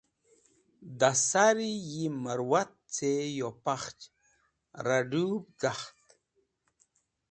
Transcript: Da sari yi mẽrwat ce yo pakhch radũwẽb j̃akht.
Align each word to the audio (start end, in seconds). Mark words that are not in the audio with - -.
Da 0.99 1.09
sari 1.27 1.69
yi 1.91 2.03
mẽrwat 2.23 2.71
ce 2.93 3.11
yo 3.39 3.49
pakhch 3.63 4.03
radũwẽb 4.85 5.45
j̃akht. 5.59 6.05